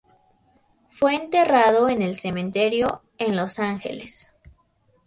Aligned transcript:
Fue 0.89 1.13
enterrado 1.13 1.87
en 1.87 2.01
el 2.01 2.15
Cementerio, 2.15 3.03
en 3.19 3.35
Los 3.35 3.59
Ángeles. 3.59 4.33